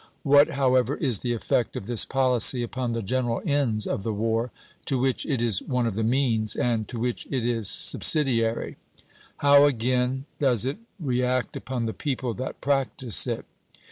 [0.23, 4.51] What, however, is the effect of this policy upon the general ends of the war,
[4.87, 8.77] to which it is one of the means, and to which it is subsidiary?
[9.45, 13.45] How, again, does it react upon the people that practise it?